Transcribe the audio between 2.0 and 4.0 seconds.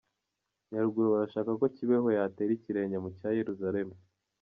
yatera ikirenge mu cya Yeruzalemu